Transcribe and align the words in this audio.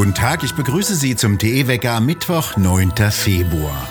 Guten 0.00 0.14
Tag, 0.14 0.42
ich 0.44 0.54
begrüße 0.54 0.94
Sie 0.94 1.14
zum 1.14 1.36
TE-Wecker 1.36 1.92
am 1.92 2.06
Mittwoch, 2.06 2.56
9. 2.56 2.90
Februar. 3.10 3.86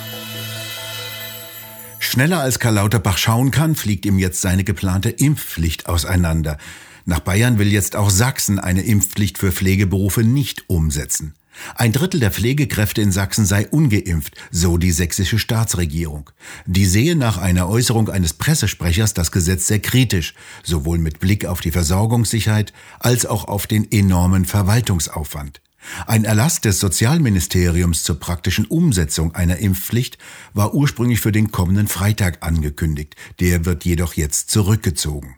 Schneller 1.99 2.39
als 2.39 2.57
Karl 2.57 2.73
Lauterbach 2.73 3.19
schauen 3.19 3.51
kann, 3.51 3.75
fliegt 3.75 4.07
ihm 4.07 4.17
jetzt 4.17 4.41
seine 4.41 4.63
geplante 4.63 5.11
Impfpflicht 5.11 5.85
auseinander. 5.85 6.57
Nach 7.05 7.19
Bayern 7.19 7.59
will 7.59 7.71
jetzt 7.71 7.95
auch 7.95 8.09
Sachsen 8.09 8.57
eine 8.57 8.81
Impfpflicht 8.81 9.37
für 9.37 9.51
Pflegeberufe 9.51 10.23
nicht 10.23 10.67
umsetzen. 10.67 11.35
Ein 11.75 11.91
Drittel 11.91 12.19
der 12.19 12.31
Pflegekräfte 12.31 13.03
in 13.03 13.11
Sachsen 13.11 13.45
sei 13.45 13.67
ungeimpft, 13.67 14.35
so 14.49 14.79
die 14.79 14.91
sächsische 14.91 15.37
Staatsregierung. 15.37 16.31
Die 16.65 16.87
sehe 16.87 17.15
nach 17.15 17.37
einer 17.37 17.69
Äußerung 17.69 18.09
eines 18.09 18.33
Pressesprechers 18.33 19.13
das 19.13 19.31
Gesetz 19.31 19.67
sehr 19.67 19.79
kritisch, 19.79 20.33
sowohl 20.63 20.97
mit 20.97 21.19
Blick 21.19 21.45
auf 21.45 21.61
die 21.61 21.69
Versorgungssicherheit 21.69 22.73
als 22.97 23.27
auch 23.27 23.45
auf 23.45 23.67
den 23.67 23.91
enormen 23.91 24.45
Verwaltungsaufwand. 24.45 25.61
Ein 26.07 26.25
Erlass 26.25 26.61
des 26.61 26.79
Sozialministeriums 26.79 28.03
zur 28.03 28.19
praktischen 28.19 28.65
Umsetzung 28.65 29.35
einer 29.35 29.57
Impfpflicht 29.57 30.17
war 30.53 30.73
ursprünglich 30.73 31.19
für 31.19 31.31
den 31.31 31.51
kommenden 31.51 31.87
Freitag 31.87 32.43
angekündigt, 32.45 33.15
der 33.39 33.65
wird 33.65 33.85
jedoch 33.85 34.13
jetzt 34.13 34.51
zurückgezogen. 34.51 35.37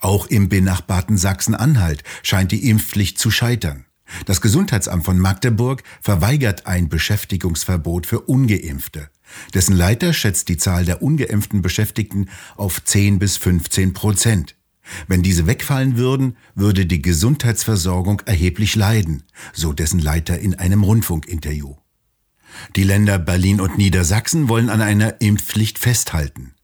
Auch 0.00 0.26
im 0.26 0.48
benachbarten 0.48 1.16
Sachsen-Anhalt 1.16 2.02
scheint 2.22 2.52
die 2.52 2.68
Impfpflicht 2.68 3.18
zu 3.18 3.30
scheitern. 3.30 3.86
Das 4.26 4.40
Gesundheitsamt 4.40 5.04
von 5.04 5.18
Magdeburg 5.18 5.84
verweigert 6.00 6.66
ein 6.66 6.88
Beschäftigungsverbot 6.88 8.06
für 8.06 8.20
ungeimpfte. 8.20 9.08
Dessen 9.54 9.76
Leiter 9.76 10.12
schätzt 10.12 10.48
die 10.48 10.56
Zahl 10.56 10.84
der 10.84 11.02
ungeimpften 11.02 11.62
Beschäftigten 11.62 12.28
auf 12.56 12.82
10 12.82 13.20
bis 13.20 13.36
15 13.36 13.92
Prozent. 13.92 14.56
Wenn 15.08 15.22
diese 15.22 15.46
wegfallen 15.46 15.96
würden, 15.96 16.36
würde 16.54 16.86
die 16.86 17.02
Gesundheitsversorgung 17.02 18.20
erheblich 18.26 18.76
leiden, 18.76 19.24
so 19.52 19.72
dessen 19.72 20.00
Leiter 20.00 20.38
in 20.38 20.54
einem 20.54 20.82
Rundfunkinterview. 20.82 21.76
Die 22.76 22.84
Länder 22.84 23.18
Berlin 23.18 23.60
und 23.60 23.78
Niedersachsen 23.78 24.48
wollen 24.48 24.70
an 24.70 24.82
einer 24.82 25.20
Impfpflicht 25.20 25.78
festhalten. 25.78 26.54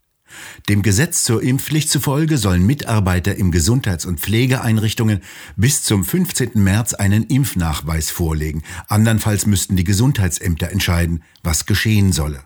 Dem 0.69 0.83
Gesetz 0.83 1.25
zur 1.25 1.43
Impfpflicht 1.43 1.89
zufolge 1.89 2.39
sollen 2.39 2.67
Mitarbeiter 2.67 3.37
im 3.37 3.51
Gesundheits- 3.51 4.05
und 4.05 4.21
Pflegeeinrichtungen 4.21 5.21
bis 5.57 5.83
zum 5.83 6.05
15. 6.05 6.63
März 6.63 6.95
einen 6.95 7.25
Impfnachweis 7.25 8.11
vorlegen. 8.11 8.63
Andernfalls 8.89 9.47
müssten 9.47 9.77
die 9.77 9.85
Gesundheitsämter 9.85 10.71
entscheiden, 10.71 11.23
was 11.43 11.67
geschehen 11.67 12.13
solle. 12.13 12.43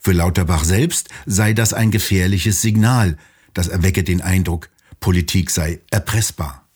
Für 0.00 0.12
Lauterbach 0.12 0.64
selbst 0.64 1.08
sei 1.26 1.52
das 1.52 1.72
ein 1.74 1.90
gefährliches 1.90 2.62
Signal. 2.62 3.16
Das 3.54 3.68
erwecke 3.68 4.02
den 4.02 4.22
Eindruck, 4.22 4.70
Politik 5.02 5.50
sei 5.50 5.80
erpressbar. 5.90 6.68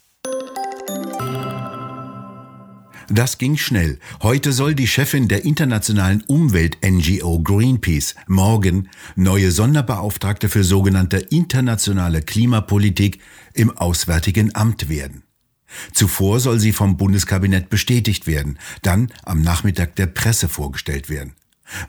Das 3.08 3.38
ging 3.38 3.56
schnell. 3.56 4.00
Heute 4.20 4.52
soll 4.52 4.74
die 4.74 4.88
Chefin 4.88 5.28
der 5.28 5.44
internationalen 5.44 6.24
Umwelt-NGO 6.26 7.38
Greenpeace 7.38 8.16
morgen 8.26 8.88
neue 9.14 9.52
Sonderbeauftragte 9.52 10.48
für 10.48 10.64
sogenannte 10.64 11.18
internationale 11.18 12.20
Klimapolitik 12.20 13.20
im 13.54 13.70
Auswärtigen 13.70 14.52
Amt 14.56 14.88
werden. 14.88 15.22
Zuvor 15.92 16.40
soll 16.40 16.58
sie 16.58 16.72
vom 16.72 16.96
Bundeskabinett 16.96 17.70
bestätigt 17.70 18.26
werden, 18.26 18.58
dann 18.82 19.12
am 19.22 19.40
Nachmittag 19.40 19.94
der 19.94 20.06
Presse 20.06 20.48
vorgestellt 20.48 21.08
werden. 21.08 21.34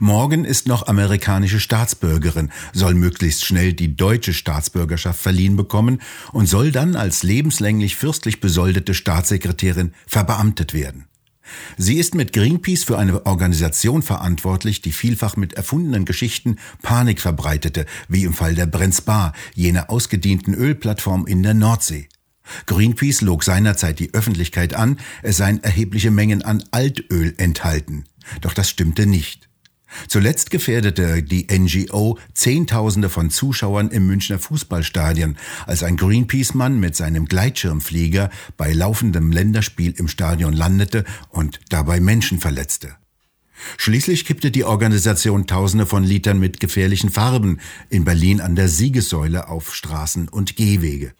Morgen 0.00 0.44
ist 0.44 0.66
noch 0.66 0.86
amerikanische 0.86 1.60
Staatsbürgerin, 1.60 2.50
soll 2.72 2.94
möglichst 2.94 3.44
schnell 3.44 3.72
die 3.72 3.96
deutsche 3.96 4.32
Staatsbürgerschaft 4.32 5.20
verliehen 5.20 5.56
bekommen 5.56 6.00
und 6.32 6.46
soll 6.46 6.72
dann 6.72 6.96
als 6.96 7.22
lebenslänglich 7.22 7.96
fürstlich 7.96 8.40
besoldete 8.40 8.94
Staatssekretärin 8.94 9.92
verbeamtet 10.06 10.74
werden. 10.74 11.06
Sie 11.76 11.96
ist 11.96 12.14
mit 12.14 12.32
Greenpeace 12.32 12.84
für 12.84 12.98
eine 12.98 13.24
Organisation 13.24 14.02
verantwortlich, 14.02 14.82
die 14.82 14.92
vielfach 14.92 15.36
mit 15.36 15.54
erfundenen 15.54 16.04
Geschichten 16.04 16.56
Panik 16.82 17.20
verbreitete, 17.20 17.86
wie 18.08 18.24
im 18.24 18.34
Fall 18.34 18.54
der 18.54 18.66
Brenzbar, 18.66 19.32
jener 19.54 19.88
ausgedienten 19.88 20.54
Ölplattform 20.54 21.26
in 21.26 21.42
der 21.42 21.54
Nordsee. 21.54 22.08
Greenpeace 22.66 23.20
log 23.22 23.44
seinerzeit 23.44 23.98
die 23.98 24.12
Öffentlichkeit 24.14 24.74
an, 24.74 24.98
es 25.22 25.36
seien 25.36 25.62
erhebliche 25.62 26.10
Mengen 26.10 26.42
an 26.42 26.64
Altöl 26.70 27.34
enthalten. 27.36 28.04
Doch 28.40 28.54
das 28.54 28.68
stimmte 28.68 29.06
nicht. 29.06 29.47
Zuletzt 30.06 30.50
gefährdete 30.50 31.22
die 31.22 31.46
NGO 31.50 32.18
Zehntausende 32.34 33.08
von 33.08 33.30
Zuschauern 33.30 33.90
im 33.90 34.06
Münchner 34.06 34.38
Fußballstadion, 34.38 35.36
als 35.66 35.82
ein 35.82 35.96
Greenpeace-Mann 35.96 36.78
mit 36.78 36.96
seinem 36.96 37.26
Gleitschirmflieger 37.26 38.30
bei 38.56 38.72
laufendem 38.72 39.32
Länderspiel 39.32 39.94
im 39.96 40.08
Stadion 40.08 40.52
landete 40.52 41.04
und 41.30 41.60
dabei 41.68 42.00
Menschen 42.00 42.38
verletzte. 42.38 42.96
Schließlich 43.76 44.24
kippte 44.24 44.50
die 44.50 44.64
Organisation 44.64 45.46
Tausende 45.46 45.86
von 45.86 46.04
Litern 46.04 46.38
mit 46.38 46.60
gefährlichen 46.60 47.10
Farben 47.10 47.58
in 47.90 48.04
Berlin 48.04 48.40
an 48.40 48.54
der 48.54 48.68
Siegessäule 48.68 49.48
auf 49.48 49.74
Straßen 49.74 50.28
und 50.28 50.56
Gehwege. 50.56 51.12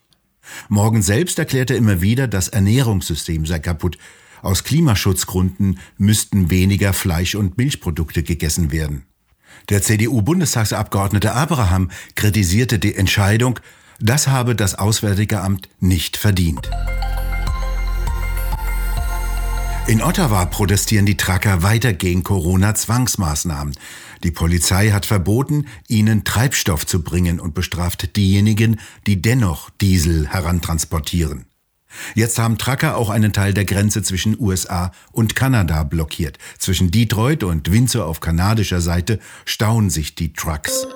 Morgen 0.69 1.03
selbst 1.03 1.39
erklärte 1.39 1.75
immer 1.75 2.01
wieder, 2.01 2.28
das 2.28 2.49
Ernährungssystem 2.49 3.45
sei 3.45 3.59
kaputt 3.59 3.99
aus 4.43 4.65
Klimaschutzgründen 4.65 5.78
müssten 5.97 6.50
weniger 6.50 6.93
Fleisch- 6.93 7.34
und 7.34 7.59
Milchprodukte 7.59 8.22
gegessen 8.22 8.72
werden. 8.72 9.04
Der 9.69 9.82
CDU-Bundestagsabgeordnete 9.82 11.32
Abraham 11.32 11.91
kritisierte 12.15 12.78
die 12.78 12.94
Entscheidung, 12.94 13.60
das 14.00 14.28
habe 14.28 14.54
das 14.54 14.77
Auswärtige 14.77 15.41
Amt 15.41 15.69
nicht 15.81 16.16
verdient. 16.16 16.71
In 19.88 20.03
Ottawa 20.03 20.44
protestieren 20.44 21.06
die 21.06 21.16
Trucker 21.16 21.62
weiter 21.62 21.94
gegen 21.94 22.22
Corona-Zwangsmaßnahmen. 22.22 23.75
Die 24.22 24.31
Polizei 24.31 24.91
hat 24.91 25.06
verboten, 25.06 25.66
ihnen 25.88 26.25
Treibstoff 26.25 26.84
zu 26.84 27.03
bringen 27.03 27.41
und 27.41 27.54
bestraft 27.54 28.15
diejenigen, 28.15 28.81
die 29.06 29.22
dennoch 29.22 29.71
Diesel 29.81 30.28
herantransportieren. 30.28 31.47
Jetzt 32.14 32.38
haben 32.38 32.59
Trucker 32.59 32.97
auch 32.97 33.10
einen 33.10 33.32
Teil 33.32 33.54
der 33.54 33.64
Grenze 33.64 34.03
zwischen 34.03 34.38
USA 34.38 34.92
und 35.12 35.36
Kanada 35.36 35.84
blockiert. 35.84 36.38
Zwischen 36.59 36.91
Detroit 36.91 37.44
und 37.44 37.70
Windsor 37.70 38.06
auf 38.06 38.20
kanadischer 38.20 38.81
Seite 38.81 39.19
stauen 39.44 39.91
sich 39.91 40.14
die 40.14 40.32
Trucks. 40.32 40.86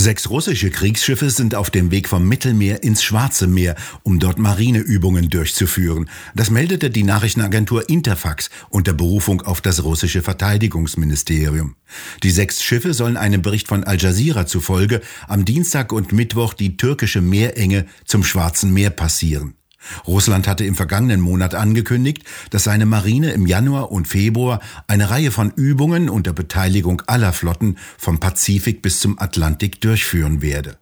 Sechs 0.00 0.30
russische 0.30 0.70
Kriegsschiffe 0.70 1.28
sind 1.28 1.54
auf 1.54 1.68
dem 1.68 1.90
Weg 1.90 2.08
vom 2.08 2.26
Mittelmeer 2.26 2.82
ins 2.82 3.02
Schwarze 3.02 3.46
Meer, 3.46 3.76
um 4.02 4.18
dort 4.18 4.38
Marineübungen 4.38 5.28
durchzuführen. 5.28 6.08
Das 6.34 6.48
meldete 6.48 6.88
die 6.88 7.02
Nachrichtenagentur 7.02 7.86
Interfax 7.90 8.48
unter 8.70 8.94
Berufung 8.94 9.42
auf 9.42 9.60
das 9.60 9.84
russische 9.84 10.22
Verteidigungsministerium. 10.22 11.76
Die 12.22 12.30
sechs 12.30 12.62
Schiffe 12.62 12.94
sollen 12.94 13.18
einem 13.18 13.42
Bericht 13.42 13.68
von 13.68 13.84
Al 13.84 13.98
Jazeera 13.98 14.46
zufolge 14.46 15.02
am 15.28 15.44
Dienstag 15.44 15.92
und 15.92 16.14
Mittwoch 16.14 16.54
die 16.54 16.78
türkische 16.78 17.20
Meerenge 17.20 17.84
zum 18.06 18.24
Schwarzen 18.24 18.72
Meer 18.72 18.88
passieren. 18.88 19.59
Russland 20.06 20.46
hatte 20.46 20.64
im 20.64 20.74
vergangenen 20.74 21.20
Monat 21.20 21.54
angekündigt, 21.54 22.24
dass 22.50 22.64
seine 22.64 22.86
Marine 22.86 23.32
im 23.32 23.46
Januar 23.46 23.90
und 23.90 24.08
Februar 24.08 24.60
eine 24.86 25.10
Reihe 25.10 25.30
von 25.30 25.50
Übungen 25.50 26.08
unter 26.08 26.32
Beteiligung 26.32 27.02
aller 27.06 27.32
Flotten 27.32 27.76
vom 27.98 28.20
Pazifik 28.20 28.82
bis 28.82 29.00
zum 29.00 29.18
Atlantik 29.18 29.80
durchführen 29.80 30.42
werde. 30.42 30.78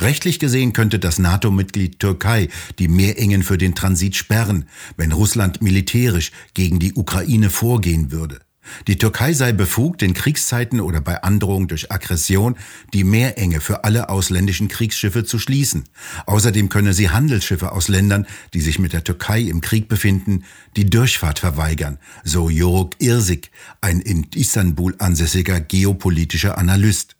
Rechtlich 0.00 0.38
gesehen 0.38 0.72
könnte 0.72 0.98
das 0.98 1.18
NATO-Mitglied 1.18 2.00
Türkei 2.00 2.48
die 2.78 2.88
Meerengen 2.88 3.42
für 3.42 3.58
den 3.58 3.74
Transit 3.74 4.16
sperren, 4.16 4.68
wenn 4.96 5.12
Russland 5.12 5.62
militärisch 5.62 6.32
gegen 6.54 6.78
die 6.78 6.94
Ukraine 6.94 7.50
vorgehen 7.50 8.10
würde. 8.10 8.40
Die 8.86 8.96
Türkei 8.96 9.32
sei 9.32 9.52
befugt, 9.52 10.02
in 10.02 10.14
Kriegszeiten 10.14 10.80
oder 10.80 11.00
bei 11.00 11.22
Androhung 11.22 11.68
durch 11.68 11.92
Aggression 11.92 12.56
die 12.92 13.04
Meerenge 13.04 13.60
für 13.60 13.84
alle 13.84 14.08
ausländischen 14.08 14.68
Kriegsschiffe 14.68 15.24
zu 15.24 15.38
schließen. 15.38 15.84
Außerdem 16.26 16.68
könne 16.68 16.94
sie 16.94 17.10
Handelsschiffe 17.10 17.72
aus 17.72 17.88
Ländern, 17.88 18.26
die 18.54 18.60
sich 18.60 18.78
mit 18.78 18.92
der 18.92 19.04
Türkei 19.04 19.40
im 19.40 19.60
Krieg 19.60 19.88
befinden, 19.88 20.44
die 20.76 20.88
Durchfahrt 20.88 21.38
verweigern, 21.38 21.98
so 22.24 22.48
Joruk 22.48 22.94
Irsik, 22.98 23.50
ein 23.80 24.00
in 24.00 24.26
Istanbul 24.34 24.94
ansässiger 24.98 25.60
geopolitischer 25.60 26.56
Analyst. 26.58 27.17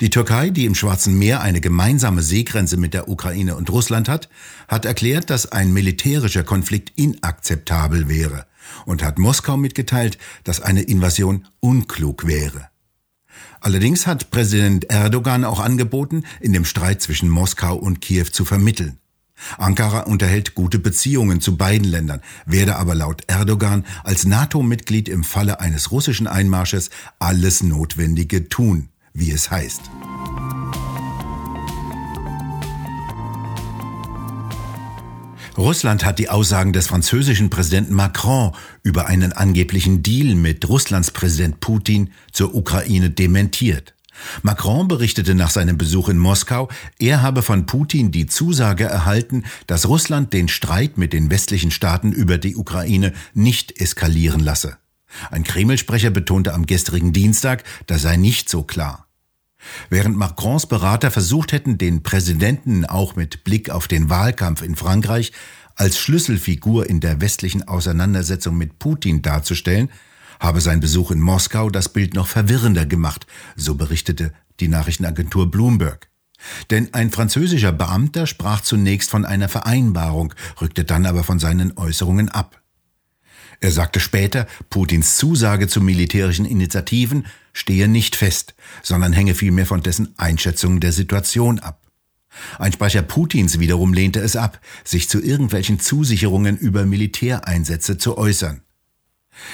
Die 0.00 0.10
Türkei, 0.10 0.50
die 0.50 0.64
im 0.64 0.74
Schwarzen 0.74 1.18
Meer 1.18 1.40
eine 1.40 1.60
gemeinsame 1.60 2.22
Seegrenze 2.22 2.76
mit 2.76 2.94
der 2.94 3.08
Ukraine 3.08 3.56
und 3.56 3.70
Russland 3.70 4.08
hat, 4.08 4.28
hat 4.68 4.84
erklärt, 4.84 5.30
dass 5.30 5.50
ein 5.52 5.72
militärischer 5.72 6.42
Konflikt 6.42 6.92
inakzeptabel 6.96 8.08
wäre 8.08 8.46
und 8.86 9.02
hat 9.02 9.18
Moskau 9.18 9.56
mitgeteilt, 9.56 10.18
dass 10.42 10.60
eine 10.60 10.82
Invasion 10.82 11.46
unklug 11.60 12.26
wäre. 12.26 12.68
Allerdings 13.60 14.06
hat 14.06 14.30
Präsident 14.30 14.90
Erdogan 14.90 15.44
auch 15.44 15.60
angeboten, 15.60 16.24
in 16.40 16.52
dem 16.52 16.64
Streit 16.64 17.00
zwischen 17.00 17.28
Moskau 17.28 17.76
und 17.76 18.00
Kiew 18.00 18.26
zu 18.26 18.44
vermitteln. 18.44 18.98
Ankara 19.58 20.00
unterhält 20.00 20.54
gute 20.54 20.78
Beziehungen 20.78 21.40
zu 21.40 21.56
beiden 21.56 21.88
Ländern, 21.88 22.20
werde 22.46 22.76
aber 22.76 22.94
laut 22.94 23.22
Erdogan 23.26 23.84
als 24.04 24.24
NATO-Mitglied 24.24 25.08
im 25.08 25.24
Falle 25.24 25.60
eines 25.60 25.90
russischen 25.90 26.26
Einmarsches 26.26 26.90
alles 27.18 27.62
Notwendige 27.62 28.48
tun, 28.48 28.90
wie 29.14 29.30
es 29.30 29.50
heißt. 29.50 29.82
Russland 35.56 36.04
hat 36.04 36.18
die 36.18 36.28
Aussagen 36.28 36.72
des 36.72 36.88
französischen 36.88 37.48
Präsidenten 37.48 37.94
Macron 37.94 38.52
über 38.82 39.06
einen 39.06 39.32
angeblichen 39.32 40.02
Deal 40.02 40.34
mit 40.34 40.68
Russlands 40.68 41.12
Präsident 41.12 41.60
Putin 41.60 42.10
zur 42.32 42.54
Ukraine 42.54 43.10
dementiert. 43.10 43.94
Macron 44.42 44.88
berichtete 44.88 45.34
nach 45.34 45.50
seinem 45.50 45.78
Besuch 45.78 46.08
in 46.08 46.18
Moskau, 46.18 46.68
er 46.98 47.22
habe 47.22 47.42
von 47.42 47.66
Putin 47.66 48.10
die 48.10 48.26
Zusage 48.26 48.84
erhalten, 48.84 49.44
dass 49.66 49.88
Russland 49.88 50.32
den 50.32 50.48
Streit 50.48 50.98
mit 50.98 51.12
den 51.12 51.30
westlichen 51.30 51.70
Staaten 51.70 52.12
über 52.12 52.38
die 52.38 52.56
Ukraine 52.56 53.12
nicht 53.32 53.80
eskalieren 53.80 54.40
lasse. 54.40 54.78
Ein 55.30 55.44
Kreml-Sprecher 55.44 56.10
betonte 56.10 56.54
am 56.54 56.66
gestrigen 56.66 57.12
Dienstag, 57.12 57.64
das 57.86 58.02
sei 58.02 58.16
nicht 58.16 58.48
so 58.48 58.62
klar. 58.62 59.03
Während 59.90 60.16
Macrons 60.16 60.66
Berater 60.66 61.10
versucht 61.10 61.52
hätten, 61.52 61.78
den 61.78 62.02
Präsidenten 62.02 62.84
auch 62.84 63.16
mit 63.16 63.44
Blick 63.44 63.70
auf 63.70 63.88
den 63.88 64.10
Wahlkampf 64.10 64.62
in 64.62 64.76
Frankreich 64.76 65.32
als 65.76 65.98
Schlüsselfigur 65.98 66.88
in 66.88 67.00
der 67.00 67.20
westlichen 67.20 67.66
Auseinandersetzung 67.66 68.56
mit 68.56 68.78
Putin 68.78 69.22
darzustellen, 69.22 69.90
habe 70.40 70.60
sein 70.60 70.80
Besuch 70.80 71.10
in 71.10 71.20
Moskau 71.20 71.70
das 71.70 71.88
Bild 71.88 72.14
noch 72.14 72.26
verwirrender 72.26 72.86
gemacht, 72.86 73.26
so 73.56 73.74
berichtete 73.74 74.32
die 74.60 74.68
Nachrichtenagentur 74.68 75.50
Bloomberg. 75.50 76.08
Denn 76.70 76.92
ein 76.92 77.10
französischer 77.10 77.72
Beamter 77.72 78.26
sprach 78.26 78.60
zunächst 78.60 79.10
von 79.10 79.24
einer 79.24 79.48
Vereinbarung, 79.48 80.34
rückte 80.60 80.84
dann 80.84 81.06
aber 81.06 81.24
von 81.24 81.38
seinen 81.38 81.76
Äußerungen 81.76 82.28
ab. 82.28 82.60
Er 83.64 83.70
sagte 83.70 83.98
später, 83.98 84.46
Putins 84.68 85.16
Zusage 85.16 85.68
zu 85.68 85.80
militärischen 85.80 86.44
Initiativen 86.44 87.24
stehe 87.54 87.88
nicht 87.88 88.14
fest, 88.14 88.54
sondern 88.82 89.14
hänge 89.14 89.34
vielmehr 89.34 89.64
von 89.64 89.80
dessen 89.80 90.12
Einschätzung 90.18 90.80
der 90.80 90.92
Situation 90.92 91.60
ab. 91.60 91.80
Ein 92.58 92.74
Sprecher 92.74 93.00
Putins 93.00 93.60
wiederum 93.60 93.94
lehnte 93.94 94.20
es 94.20 94.36
ab, 94.36 94.60
sich 94.84 95.08
zu 95.08 95.18
irgendwelchen 95.18 95.80
Zusicherungen 95.80 96.58
über 96.58 96.84
Militäreinsätze 96.84 97.96
zu 97.96 98.18
äußern. 98.18 98.60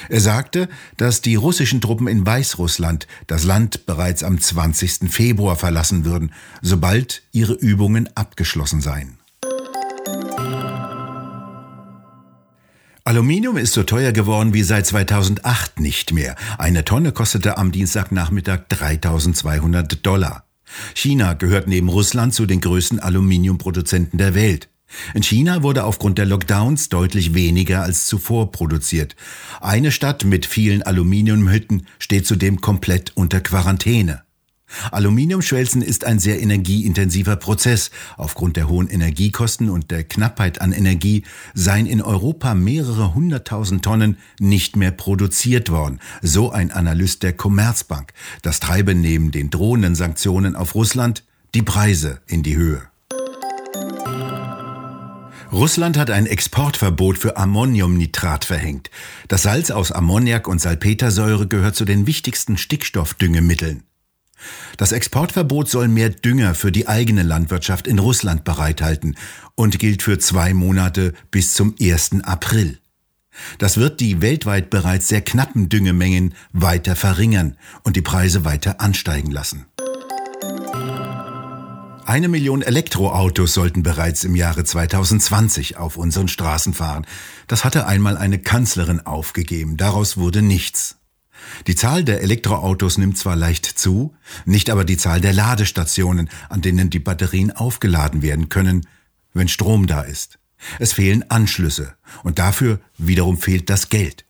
Er 0.09 0.21
sagte, 0.21 0.69
dass 0.97 1.23
die 1.23 1.37
russischen 1.37 1.81
Truppen 1.81 2.09
in 2.09 2.27
Weißrussland 2.27 3.07
das 3.29 3.45
Land 3.45 3.87
bereits 3.87 4.25
am 4.25 4.41
20. 4.41 5.09
Februar 5.09 5.55
verlassen 5.55 6.05
würden, 6.05 6.33
sobald 6.63 7.23
ihre 7.31 7.53
Übungen 7.53 8.09
abgeschlossen 8.17 8.81
seien. 8.81 9.20
Aluminium 13.05 13.57
ist 13.57 13.73
so 13.73 13.83
teuer 13.83 14.13
geworden 14.13 14.53
wie 14.53 14.63
seit 14.63 14.87
2008 14.87 15.81
nicht 15.81 16.13
mehr. 16.13 16.37
Eine 16.59 16.85
Tonne 16.85 17.13
kostete 17.13 17.57
am 17.57 17.73
Dienstagnachmittag 17.73 18.69
3200 18.69 20.05
Dollar. 20.05 20.45
China 20.95 21.33
gehört 21.35 21.67
neben 21.67 21.89
Russland 21.89 22.35
zu 22.35 22.47
den 22.47 22.61
größten 22.61 23.01
Aluminiumproduzenten 23.01 24.19
der 24.19 24.35
Welt. 24.35 24.69
In 25.15 25.23
China 25.23 25.63
wurde 25.63 25.85
aufgrund 25.85 26.19
der 26.19 26.27
Lockdowns 26.27 26.89
deutlich 26.89 27.33
weniger 27.33 27.83
als 27.83 28.07
zuvor 28.07 28.53
produziert. 28.53 29.17
Eine 29.61 29.93
Stadt 29.93 30.25
mit 30.25 30.47
vielen 30.47 30.83
Aluminiumhütten 30.83 31.87
steht 31.99 32.27
zudem 32.27 32.61
komplett 32.61 33.13
unter 33.17 33.41
Quarantäne. 33.41 34.23
Aluminiumschwelzen 34.91 35.83
ist 35.83 36.05
ein 36.05 36.19
sehr 36.19 36.41
energieintensiver 36.41 37.37
Prozess. 37.37 37.91
Aufgrund 38.17 38.57
der 38.57 38.69
hohen 38.69 38.89
Energiekosten 38.89 39.71
und 39.71 39.91
der 39.91 40.05
Knappheit 40.05 40.61
an 40.61 40.73
Energie 40.73 41.25
seien 41.55 41.87
in 41.87 42.03
Europa 42.03 42.55
mehrere 42.55 43.15
hunderttausend 43.15 43.85
Tonnen 43.85 44.19
nicht 44.39 44.77
mehr 44.77 44.91
produziert 44.91 45.71
worden. 45.71 46.01
So 46.23 46.51
ein 46.51 46.71
Analyst 46.71 47.23
der 47.23 47.33
Commerzbank. 47.33 48.13
Das 48.43 48.61
treibe 48.61 48.95
neben 48.95 49.31
den 49.31 49.51
drohenden 49.51 49.95
Sanktionen 49.95 50.57
auf 50.57 50.75
Russland 50.75 51.25
die 51.55 51.63
Preise 51.63 52.21
in 52.27 52.43
die 52.43 52.57
Höhe. 52.57 52.83
Russland 55.53 55.99
hat 55.99 56.11
ein 56.11 56.27
Exportverbot 56.27 57.19
für 57.19 57.37
Ammoniumnitrat 57.37 58.45
verhängt. 58.45 58.89
Das 59.27 59.43
Salz 59.43 59.73
aus 59.73 59.91
Ammoniak 59.91 60.47
und 60.47 60.61
Salpetersäure 60.61 61.49
gehört 61.49 61.75
zu 61.75 61.85
den 61.85 62.07
wichtigsten 62.07 62.57
Stickstoffdüngemitteln. 62.57 63.83
Das 64.77 64.93
Exportverbot 64.93 65.69
soll 65.69 65.89
mehr 65.89 66.11
Dünger 66.11 66.55
für 66.55 66.73
die 66.73 66.89
eigene 66.89 67.23
Landwirtschaft 67.23 67.87
in 67.87 67.99
Russland 67.99 68.45
bereithalten 68.45 69.17
und 69.55 69.79
gilt 69.79 70.03
für 70.03 70.19
zwei 70.19 70.55
Monate 70.55 71.13
bis 71.31 71.55
zum 71.55 71.75
1. 71.81 72.23
April. 72.25 72.79
Das 73.59 73.77
wird 73.77 74.01
die 74.01 74.21
weltweit 74.21 74.71
bereits 74.71 75.09
sehr 75.09 75.23
knappen 75.23 75.69
Düngemengen 75.69 76.35
weiter 76.53 76.97
verringern 76.97 77.57
und 77.85 77.97
die 77.97 78.03
Preise 78.03 78.45
weiter 78.45 78.81
ansteigen 78.81 79.31
lassen. 79.31 79.67
Eine 82.11 82.27
Million 82.27 82.63
Elektroautos 82.63 83.55
sollten 83.55 83.85
bereits 83.85 84.25
im 84.25 84.35
Jahre 84.35 84.65
2020 84.65 85.77
auf 85.77 85.97
unseren 85.97 86.27
Straßen 86.27 86.75
fahren. 86.75 87.07
Das 87.47 87.65
hatte 87.65 87.87
einmal 87.87 88.17
eine 88.17 88.41
Kanzlerin 88.41 88.99
aufgegeben. 89.07 89.77
Daraus 89.77 90.17
wurde 90.17 90.43
nichts. 90.43 91.00
Die 91.67 91.75
Zahl 91.75 92.05
der 92.05 92.23
Elektroautos 92.23 92.99
nimmt 92.99 93.19
zwar 93.19 93.37
leicht 93.37 93.67
zu, 93.67 94.15
nicht 94.45 94.71
aber 94.71 94.85
die 94.85 94.97
Zahl 94.97 95.21
der 95.21 95.33
Ladestationen, 95.33 96.31
an 96.49 96.63
denen 96.63 96.91
die 96.91 96.99
Batterien 96.99 97.53
aufgeladen 97.53 98.23
werden 98.23 98.49
können, 98.49 98.87
wenn 99.35 99.49
Strom 99.49 99.87
da 99.87 100.03
ist. 100.03 100.39
Es 100.79 100.93
fehlen 100.93 101.31
Anschlüsse 101.31 101.95
und 102.23 102.39
dafür 102.39 102.81
wiederum 102.99 103.39
fehlt 103.39 103.71
das 103.71 103.89
Geld. 103.89 104.25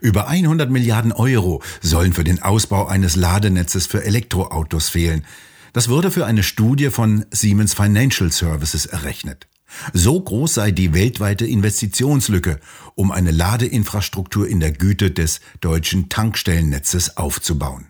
Über 0.00 0.28
100 0.28 0.70
Milliarden 0.70 1.12
Euro 1.12 1.62
sollen 1.80 2.12
für 2.12 2.24
den 2.24 2.42
Ausbau 2.42 2.86
eines 2.86 3.16
Ladenetzes 3.16 3.86
für 3.86 4.04
Elektroautos 4.04 4.90
fehlen. 4.90 5.24
Das 5.72 5.88
wurde 5.88 6.10
für 6.10 6.26
eine 6.26 6.42
Studie 6.42 6.90
von 6.90 7.24
Siemens 7.30 7.74
Financial 7.74 8.30
Services 8.30 8.86
errechnet. 8.86 9.46
So 9.92 10.20
groß 10.20 10.54
sei 10.54 10.70
die 10.70 10.94
weltweite 10.94 11.46
Investitionslücke, 11.46 12.60
um 12.94 13.10
eine 13.10 13.30
Ladeinfrastruktur 13.30 14.48
in 14.48 14.60
der 14.60 14.72
Güte 14.72 15.10
des 15.10 15.40
deutschen 15.60 16.08
Tankstellennetzes 16.08 17.16
aufzubauen. 17.16 17.86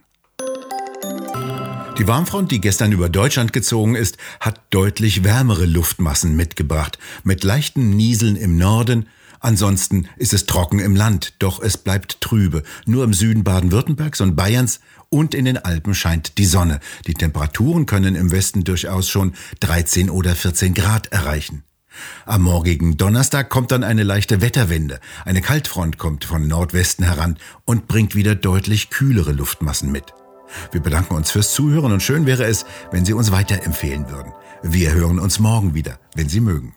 Die 2.00 2.06
Warmfront, 2.06 2.50
die 2.50 2.62
gestern 2.62 2.92
über 2.92 3.10
Deutschland 3.10 3.52
gezogen 3.52 3.94
ist, 3.94 4.16
hat 4.40 4.62
deutlich 4.70 5.22
wärmere 5.22 5.66
Luftmassen 5.66 6.34
mitgebracht, 6.34 6.98
mit 7.24 7.44
leichten 7.44 7.90
Nieseln 7.90 8.36
im 8.36 8.56
Norden. 8.56 9.06
Ansonsten 9.38 10.08
ist 10.16 10.32
es 10.32 10.46
trocken 10.46 10.78
im 10.78 10.96
Land, 10.96 11.34
doch 11.40 11.60
es 11.60 11.76
bleibt 11.76 12.22
trübe. 12.22 12.62
Nur 12.86 13.04
im 13.04 13.12
Süden 13.12 13.44
Baden-Württembergs 13.44 14.22
und 14.22 14.34
Bayerns 14.34 14.80
und 15.10 15.34
in 15.34 15.44
den 15.44 15.58
Alpen 15.58 15.94
scheint 15.94 16.38
die 16.38 16.46
Sonne. 16.46 16.80
Die 17.06 17.14
Temperaturen 17.14 17.84
können 17.84 18.14
im 18.14 18.30
Westen 18.30 18.64
durchaus 18.64 19.10
schon 19.10 19.34
13 19.60 20.08
oder 20.08 20.34
14 20.34 20.72
Grad 20.72 21.12
erreichen. 21.12 21.64
Am 22.26 22.42
morgigen 22.42 22.96
Donnerstag 22.96 23.48
kommt 23.48 23.72
dann 23.72 23.84
eine 23.84 24.02
leichte 24.02 24.40
Wetterwende. 24.40 25.00
Eine 25.24 25.40
Kaltfront 25.40 25.98
kommt 25.98 26.24
von 26.24 26.46
Nordwesten 26.46 27.04
heran 27.04 27.36
und 27.64 27.88
bringt 27.88 28.14
wieder 28.14 28.34
deutlich 28.34 28.90
kühlere 28.90 29.32
Luftmassen 29.32 29.90
mit. 29.90 30.14
Wir 30.72 30.80
bedanken 30.80 31.14
uns 31.14 31.30
fürs 31.30 31.52
Zuhören 31.52 31.92
und 31.92 32.02
schön 32.02 32.26
wäre 32.26 32.44
es, 32.44 32.66
wenn 32.90 33.04
Sie 33.04 33.12
uns 33.12 33.30
weiterempfehlen 33.30 34.10
würden. 34.10 34.32
Wir 34.62 34.92
hören 34.92 35.18
uns 35.18 35.38
morgen 35.38 35.74
wieder, 35.74 35.98
wenn 36.14 36.28
Sie 36.28 36.40
mögen. 36.40 36.74